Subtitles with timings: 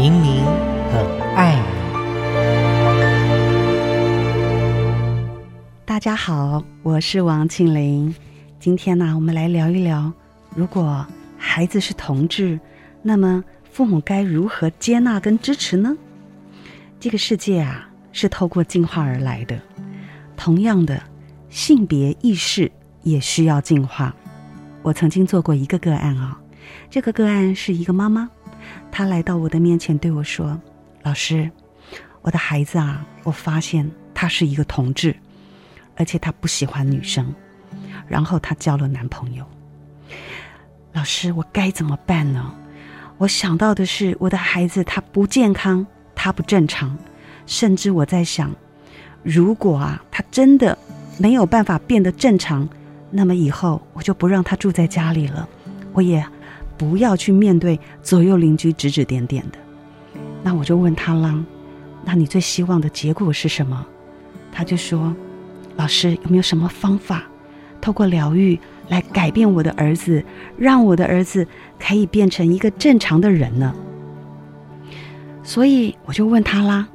[0.00, 0.44] 明明
[0.92, 1.04] 很
[1.34, 1.66] 爱你。
[5.84, 8.14] 大家好，我是王庆玲。
[8.60, 10.12] 今天呢，我们来聊一聊，
[10.54, 11.04] 如果
[11.36, 12.60] 孩子是同志，
[13.02, 13.42] 那么
[13.72, 15.96] 父母该如何接纳跟支持呢？
[17.00, 19.60] 这个世界啊，是透过进化而来的，
[20.36, 21.02] 同样的，
[21.50, 22.70] 性别意识
[23.02, 24.14] 也需要进化。
[24.82, 26.38] 我曾经做过一个个案啊，
[26.88, 28.30] 这个个案是一个妈妈，
[28.90, 30.60] 他来到我的面前对我说
[31.02, 31.50] ：“老师，
[32.22, 35.14] 我的孩子啊，我发现他是一个同志，
[35.96, 37.34] 而且他不喜欢女生，
[38.06, 39.44] 然后他交了男朋友。
[40.92, 42.54] 老师，我该怎么办呢？
[43.18, 46.96] 我想到的是我的孩子他不健康，他不正常，
[47.46, 48.54] 甚至我在想，
[49.22, 50.76] 如果啊，他真的
[51.18, 52.68] 没有办法变得正常。”
[53.10, 55.48] 那么以后我就不让他住在家里了，
[55.94, 56.22] 我也
[56.78, 59.58] 不要去面对左右邻居指指点点的。
[60.42, 61.44] 那我就问他啦，
[62.04, 63.84] 那你最希望的结果是什么？
[64.52, 65.14] 他就说
[65.76, 67.24] ：“老师有没有什么方法，
[67.80, 70.24] 透过疗愈来改变我的儿子，
[70.56, 71.46] 让我的儿子
[71.78, 73.74] 可以变成一个正常的人呢？”
[75.42, 76.88] 所以我就问他啦，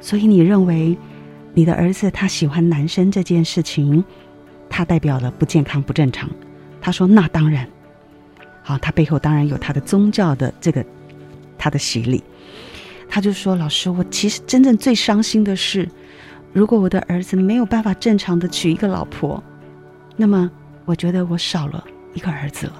[0.00, 0.96] 所以你认为
[1.54, 4.04] 你的儿子他喜欢男生这件事情？
[4.68, 6.28] 他代表了不健康、不正常。
[6.80, 7.68] 他说：“那当然，
[8.66, 10.84] 好，他背后当然有他的宗教的这个
[11.58, 12.24] 他的洗礼。”
[13.08, 15.86] 他就说：“老师，我其实真正最伤心的是，
[16.54, 19.40] 如果我的儿子没有办法正常的娶一个老婆，
[20.16, 20.50] 那么
[20.86, 22.72] 我觉得我少了一个儿子了，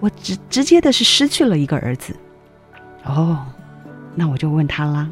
[0.00, 2.16] 我直直接的是失去了一个儿子。”
[3.04, 3.44] 哦，
[4.14, 5.08] 那我就问他啦：“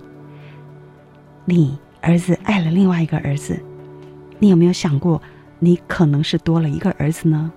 [1.44, 3.62] 你儿子爱了另外一个儿子，
[4.38, 5.20] 你有没有想过？”
[5.64, 7.52] 你可能是多了一个儿子呢，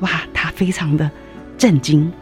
[0.00, 1.10] 哇，他非常的
[1.56, 2.12] 震惊。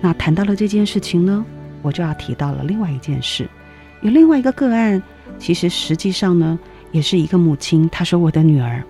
[0.00, 1.44] 那谈到了这件事情呢，
[1.82, 3.48] 我就要提到了另外一件事，
[4.00, 5.02] 有另外一个个案，
[5.38, 6.58] 其实实际上呢，
[6.90, 7.88] 也是一个母亲。
[7.88, 8.82] 她说：“我的女儿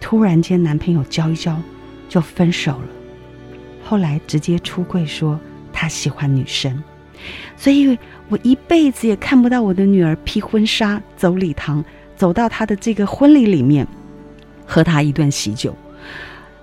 [0.00, 1.56] 突然间男朋友交一交
[2.08, 2.88] 就分手了，
[3.84, 5.38] 后来直接出柜说
[5.72, 6.82] 她喜欢女生，
[7.56, 11.84] 所以我一辈子也看不到我的女儿披婚纱走礼堂，
[12.16, 13.86] 走到她的这个婚礼里面。”
[14.72, 15.76] 喝他一顿喜酒，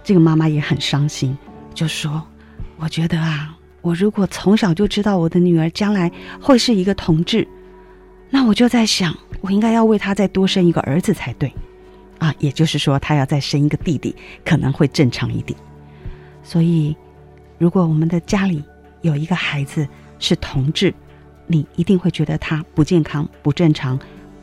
[0.02, 1.38] 这个妈妈也很伤心，
[1.74, 2.26] 就说
[2.78, 7.48] ：“我觉得啊，我如果从小就知道我的女儿将来会是一个同志，
[8.30, 11.52] 那我就在想，我应该要为她再多生一个儿子才对，
[12.20, 15.58] 啊，也就是说，她要再生一个弟弟，可能会正常一点。
[16.44, 16.96] 所以，
[17.58, 18.64] 如果我们的家里
[19.02, 19.88] 有一个孩子
[20.20, 20.94] 是同志，
[21.48, 24.00] 你一定会觉得他不健康、不正常。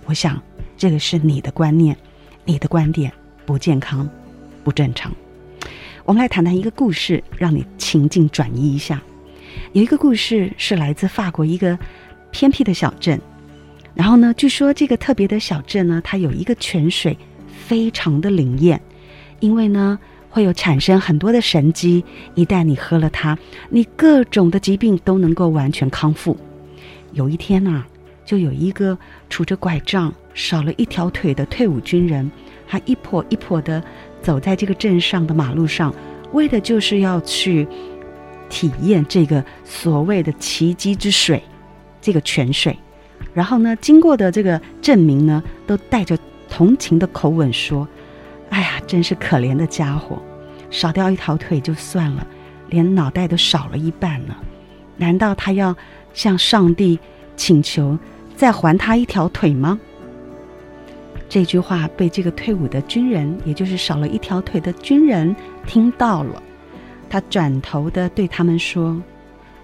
[0.07, 0.43] 我想，
[0.77, 1.97] 这个是你的观念，
[2.45, 3.13] 你的观点。”
[3.47, 4.09] 不健康，
[4.65, 5.13] 不正常。
[6.07, 9.03] 我们来谈谈一个故事，让你情境转移一下。
[9.73, 11.79] 有一个故事是来自法国一个
[12.31, 13.19] 偏僻的小镇，
[13.95, 17.17] 然后呢，据说这个特别的小镇呢，它有一个泉水
[17.67, 18.79] 非常的灵验，
[19.41, 19.99] 因为呢
[20.29, 22.05] 会有产生很多的神迹，
[22.35, 23.39] 一旦你喝了它，
[23.71, 26.37] 你各种的疾病都能够完全康复。
[27.13, 27.87] 有一天啊，
[28.27, 28.99] 就有一个
[29.31, 32.31] 拄着拐杖、少了一条腿的退伍军人。
[32.67, 33.85] 他一跛一跛的
[34.25, 35.95] 走在这个镇上的马路上，
[36.33, 37.69] 为的就是要去
[38.49, 41.43] 体验这个所谓的奇迹之水，
[42.01, 42.75] 这个泉水。
[43.35, 46.19] 然后呢，经过的这个镇民呢，都带着
[46.49, 47.87] 同情的口吻说
[48.49, 50.23] ：“哎呀，真是可怜的家伙，
[50.71, 52.27] 少掉一条腿就算了，
[52.71, 54.39] 连脑袋都少了一半了。
[54.97, 55.77] 难道他要
[56.15, 56.99] 向上帝
[57.37, 57.99] 请求
[58.37, 59.79] 再还他一条腿吗？”
[61.35, 65.35] 这句话被这个退伍的军人，也就是少了一条腿的军人
[65.67, 66.41] 听到了。
[67.11, 69.03] 他转头的对他们说：“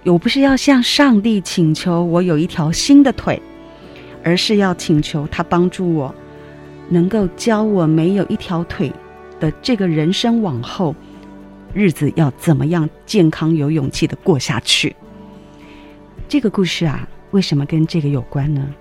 [0.05, 3.41] 我不是要向上帝请求我有一条新的腿，
[4.25, 6.13] 而是要请求他帮助我，
[6.89, 8.93] 能够教我没有一条腿
[9.39, 10.93] 的这个人生往后
[11.73, 14.97] 日子要怎么样健康有勇气的过下去。”
[16.27, 18.75] 这个故事啊，为什么跟这个有关呢？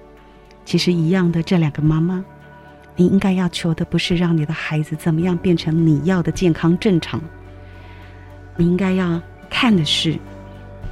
[0.65, 2.25] 其实一样的，这两个妈妈。
[2.99, 7.17] 你应该要求的不是让你的孩子怎么样变成你要的健康正常，
[8.57, 10.19] 你应该要看的是，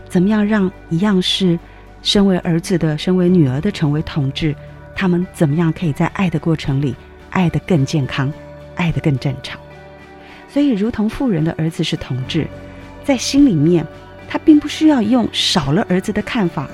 [0.08, 1.60] 怎么样让一样是
[2.02, 4.56] 身为儿子的、身为女儿的成为同志，
[4.96, 6.96] 他们怎么样可以在爱的过程里
[7.30, 8.32] 爱得更健康，
[8.76, 9.60] 爱得更正常。
[10.48, 12.48] 所以，如同富人的儿子是同志，
[13.04, 13.86] 在心里面，
[14.30, 16.70] 他并不需要用少了儿子的看法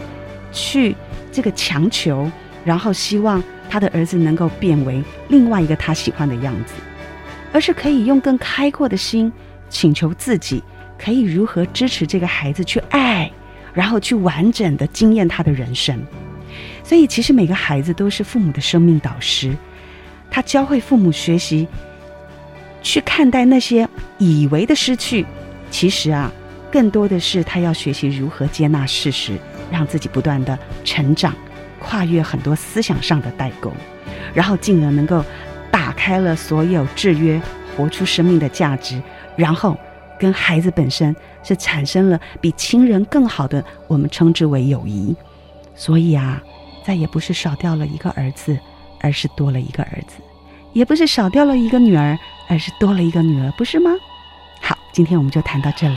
[0.51, 0.95] 去
[1.31, 2.29] 这个强求，
[2.63, 3.43] 然后希望。
[3.73, 6.75] 他的儿子能够变为另外一个他喜欢的样子，
[7.51, 9.33] 而是可以用更开阔的心
[9.67, 10.61] 请求自己
[10.95, 13.31] 可以如何支持这个孩子去爱，
[13.73, 15.99] 然后去完整的经验他的人生。
[16.83, 19.57] 所以，其实每个孩子都是父母的生命导师，
[20.29, 21.67] 他教会父母学习
[22.83, 23.89] 去看待那些
[24.19, 25.25] 以为的失去，
[25.71, 26.31] 其实啊，
[26.71, 29.35] 更多的是他要学习如何接纳事实，
[29.71, 31.33] 让自己不断的成长，
[31.83, 33.71] 跨越很多思想上的代沟，
[34.33, 35.23] 然后进而能够
[35.69, 37.39] 打开了所有制约，
[37.77, 38.99] 活出生命的价值，
[39.35, 39.77] 然后
[40.17, 45.15] 跟孩子本身是产生了比亲人更好的，我们称之为友谊。
[45.75, 46.41] 所以啊。
[46.85, 48.59] 再也不是少掉了一个儿子，
[48.99, 50.21] 而是多了一个儿子；
[50.73, 52.19] 也不是少掉了一个女儿，
[52.49, 53.91] 而是多了一个女儿，不是吗？
[54.61, 55.95] 好，今天我们就谈到这里。